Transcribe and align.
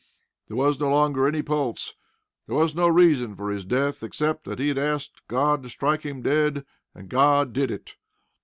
There 0.47 0.57
was 0.57 0.79
no 0.79 0.89
longer 0.89 1.27
any 1.27 1.43
pulse. 1.43 1.93
There 2.47 2.55
was 2.55 2.73
no 2.73 2.87
reason 2.87 3.35
for 3.35 3.51
his 3.51 3.65
death, 3.65 4.01
except 4.01 4.45
that 4.45 4.57
he 4.57 4.71
asked 4.71 5.21
God 5.27 5.61
to 5.61 5.69
strike 5.69 6.01
him 6.01 6.23
dead, 6.23 6.65
and 6.95 7.07
God 7.07 7.53
did 7.53 7.69
it. 7.69 7.93